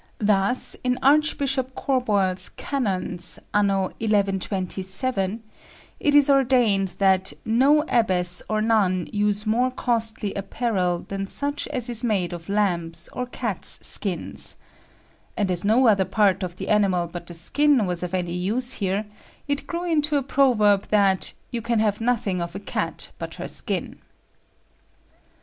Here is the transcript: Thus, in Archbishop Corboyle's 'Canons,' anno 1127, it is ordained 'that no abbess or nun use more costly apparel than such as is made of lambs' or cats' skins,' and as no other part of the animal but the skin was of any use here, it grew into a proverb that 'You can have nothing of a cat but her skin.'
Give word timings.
Thus, 0.17 0.75
in 0.83 0.97
Archbishop 1.03 1.75
Corboyle's 1.75 2.49
'Canons,' 2.49 3.37
anno 3.53 3.81
1127, 3.99 5.43
it 5.99 6.15
is 6.15 6.27
ordained 6.27 6.87
'that 6.97 7.33
no 7.45 7.83
abbess 7.87 8.41
or 8.49 8.63
nun 8.63 9.07
use 9.13 9.45
more 9.45 9.69
costly 9.69 10.33
apparel 10.33 11.05
than 11.07 11.27
such 11.27 11.67
as 11.67 11.87
is 11.87 12.03
made 12.03 12.33
of 12.33 12.49
lambs' 12.49 13.09
or 13.13 13.27
cats' 13.27 13.85
skins,' 13.85 14.57
and 15.37 15.51
as 15.51 15.63
no 15.63 15.85
other 15.87 16.05
part 16.05 16.41
of 16.41 16.55
the 16.55 16.69
animal 16.69 17.05
but 17.05 17.27
the 17.27 17.35
skin 17.35 17.85
was 17.85 18.01
of 18.01 18.15
any 18.15 18.33
use 18.33 18.73
here, 18.73 19.05
it 19.47 19.67
grew 19.67 19.83
into 19.83 20.17
a 20.17 20.23
proverb 20.23 20.87
that 20.89 21.33
'You 21.51 21.61
can 21.61 21.77
have 21.77 22.01
nothing 22.01 22.41
of 22.41 22.55
a 22.55 22.59
cat 22.59 23.11
but 23.19 23.35
her 23.35 23.47
skin.' 23.47 23.99